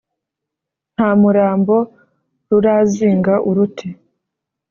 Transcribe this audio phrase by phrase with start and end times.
[0.95, 1.75] nta murambo
[2.49, 3.87] rurazinga uruti.